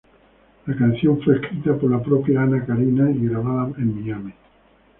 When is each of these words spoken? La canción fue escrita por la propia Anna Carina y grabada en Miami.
La 0.65 0.75
canción 0.75 1.21
fue 1.21 1.35
escrita 1.35 1.75
por 1.75 1.91
la 1.91 2.01
propia 2.01 2.41
Anna 2.41 2.65
Carina 2.65 3.11
y 3.11 3.27
grabada 3.27 3.71
en 3.77 4.01
Miami. 4.01 4.33